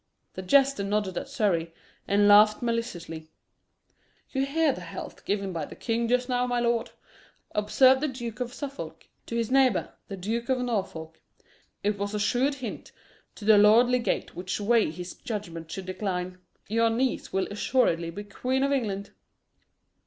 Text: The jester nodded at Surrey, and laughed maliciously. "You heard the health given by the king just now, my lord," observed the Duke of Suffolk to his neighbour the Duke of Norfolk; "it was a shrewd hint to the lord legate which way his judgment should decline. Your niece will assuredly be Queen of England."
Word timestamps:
The 0.33 0.41
jester 0.41 0.83
nodded 0.83 1.15
at 1.15 1.27
Surrey, 1.29 1.75
and 2.07 2.27
laughed 2.27 2.63
maliciously. 2.63 3.29
"You 4.31 4.47
heard 4.47 4.73
the 4.77 4.81
health 4.81 5.25
given 5.25 5.53
by 5.53 5.65
the 5.65 5.75
king 5.75 6.07
just 6.07 6.27
now, 6.27 6.47
my 6.47 6.59
lord," 6.59 6.89
observed 7.51 8.01
the 8.01 8.07
Duke 8.07 8.39
of 8.39 8.51
Suffolk 8.51 9.07
to 9.27 9.35
his 9.35 9.51
neighbour 9.51 9.93
the 10.07 10.17
Duke 10.17 10.49
of 10.49 10.57
Norfolk; 10.57 11.21
"it 11.83 11.99
was 11.99 12.15
a 12.15 12.19
shrewd 12.19 12.55
hint 12.55 12.91
to 13.35 13.45
the 13.45 13.59
lord 13.59 13.89
legate 13.89 14.35
which 14.35 14.59
way 14.59 14.89
his 14.89 15.13
judgment 15.13 15.69
should 15.69 15.85
decline. 15.85 16.39
Your 16.67 16.89
niece 16.89 17.31
will 17.31 17.45
assuredly 17.51 18.09
be 18.09 18.23
Queen 18.23 18.63
of 18.63 18.71
England." 18.71 19.11